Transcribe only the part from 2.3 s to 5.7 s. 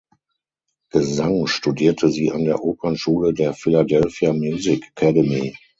an der Opernschule der Philadelphia Music Academy.